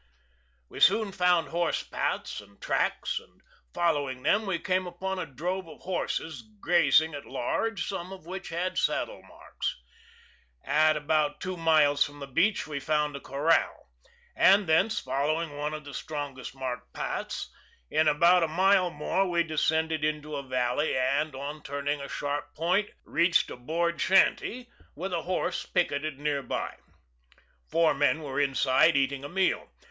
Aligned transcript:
We 0.67 0.79
soon 0.79 1.11
found 1.11 1.49
horse 1.49 1.83
paths 1.83 2.41
and 2.41 2.59
tracks, 2.59 3.19
and 3.19 3.39
following 3.71 4.23
them 4.23 4.47
we 4.47 4.57
came 4.57 4.87
upon 4.87 5.19
a 5.19 5.27
drove 5.27 5.67
of 5.67 5.81
horses 5.81 6.41
grazing 6.59 7.13
at 7.13 7.27
large, 7.27 7.87
some 7.87 8.11
of 8.11 8.25
which 8.25 8.49
had 8.49 8.79
saddle 8.79 9.21
marks. 9.21 9.79
At 10.65 10.97
about 10.97 11.39
two 11.39 11.55
miles 11.55 12.03
from 12.03 12.17
the 12.19 12.25
beach 12.25 12.65
we 12.65 12.79
found 12.79 13.15
a 13.15 13.19
corral; 13.19 13.91
and 14.35 14.65
thence, 14.65 14.99
following 14.99 15.55
one 15.55 15.75
of 15.75 15.85
the 15.85 15.93
strongest 15.93 16.55
marked 16.55 16.91
paths, 16.93 17.51
in 17.91 18.07
about 18.07 18.41
a 18.41 18.47
mile 18.47 18.89
more 18.89 19.29
we 19.29 19.43
descended 19.43 20.03
into 20.03 20.35
a 20.35 20.41
valley, 20.41 20.97
and, 20.97 21.35
on 21.35 21.61
turning 21.61 22.01
a 22.01 22.09
sharp 22.09 22.55
point, 22.55 22.89
reached 23.05 23.51
a 23.51 23.55
board 23.55 24.01
shanty, 24.01 24.67
with 24.95 25.13
a 25.13 25.21
horse 25.21 25.63
picketed 25.67 26.17
near 26.17 26.41
by. 26.41 26.75
Four 27.69 27.93
men 27.93 28.23
were 28.23 28.39
inside 28.39 28.97
eating 28.97 29.23
a 29.23 29.29
meal. 29.29 29.69